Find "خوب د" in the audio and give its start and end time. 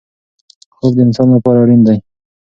0.75-0.99